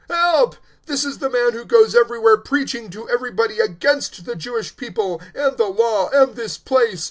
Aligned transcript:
help! 0.09 0.55
This 0.87 1.05
is 1.05 1.19
the 1.19 1.29
man 1.29 1.53
who 1.53 1.63
goes 1.63 1.93
everywhere 1.95 2.35
preaching 2.37 2.89
to 2.89 3.07
everybody 3.07 3.59
against 3.59 4.25
the 4.25 4.35
Jewish 4.35 4.75
people 4.75 5.21
and 5.35 5.55
the 5.57 5.67
Law 5.69 6.09
and 6.11 6.35
this 6.35 6.57
place. 6.57 6.99